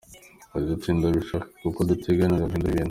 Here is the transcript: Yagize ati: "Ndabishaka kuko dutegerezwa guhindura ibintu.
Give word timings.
Yagize 0.53 0.73
ati: 0.75 0.89
"Ndabishaka 0.97 1.47
kuko 1.63 1.79
dutegerezwa 1.89 2.43
guhindura 2.47 2.69
ibintu. 2.71 2.79